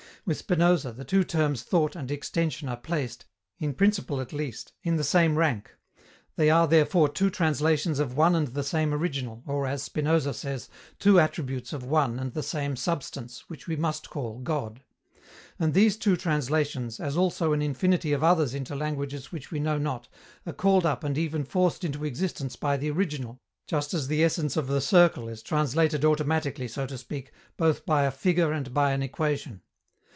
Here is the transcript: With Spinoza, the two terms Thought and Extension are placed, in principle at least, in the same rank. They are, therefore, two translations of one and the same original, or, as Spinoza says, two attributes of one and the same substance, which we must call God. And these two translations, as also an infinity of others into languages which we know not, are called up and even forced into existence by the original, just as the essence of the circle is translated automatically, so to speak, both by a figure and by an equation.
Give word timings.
With 0.23 0.37
Spinoza, 0.37 0.91
the 0.91 1.03
two 1.03 1.23
terms 1.23 1.63
Thought 1.63 1.95
and 1.95 2.11
Extension 2.11 2.69
are 2.69 2.77
placed, 2.77 3.25
in 3.57 3.73
principle 3.73 4.21
at 4.21 4.31
least, 4.31 4.71
in 4.83 4.95
the 4.97 5.03
same 5.03 5.35
rank. 5.35 5.71
They 6.35 6.51
are, 6.51 6.67
therefore, 6.67 7.09
two 7.09 7.31
translations 7.31 7.97
of 7.97 8.15
one 8.15 8.35
and 8.35 8.47
the 8.49 8.61
same 8.61 8.93
original, 8.93 9.41
or, 9.47 9.65
as 9.65 9.81
Spinoza 9.81 10.35
says, 10.35 10.69
two 10.99 11.19
attributes 11.19 11.73
of 11.73 11.83
one 11.85 12.19
and 12.19 12.33
the 12.33 12.43
same 12.43 12.75
substance, 12.75 13.45
which 13.49 13.65
we 13.65 13.75
must 13.75 14.11
call 14.11 14.37
God. 14.37 14.83
And 15.57 15.73
these 15.73 15.97
two 15.97 16.15
translations, 16.15 16.99
as 16.99 17.17
also 17.17 17.51
an 17.51 17.63
infinity 17.63 18.13
of 18.13 18.23
others 18.23 18.53
into 18.53 18.75
languages 18.75 19.31
which 19.31 19.49
we 19.49 19.59
know 19.59 19.79
not, 19.79 20.07
are 20.45 20.53
called 20.53 20.85
up 20.85 21.03
and 21.03 21.17
even 21.17 21.43
forced 21.43 21.83
into 21.83 22.05
existence 22.05 22.55
by 22.55 22.77
the 22.77 22.91
original, 22.91 23.41
just 23.65 23.91
as 23.95 24.07
the 24.07 24.23
essence 24.23 24.55
of 24.55 24.67
the 24.67 24.81
circle 24.81 25.27
is 25.27 25.41
translated 25.41 26.05
automatically, 26.05 26.67
so 26.67 26.85
to 26.85 26.99
speak, 26.99 27.31
both 27.57 27.87
by 27.87 28.03
a 28.03 28.11
figure 28.11 28.51
and 28.51 28.71
by 28.71 28.91
an 28.91 29.01
equation. 29.01 29.61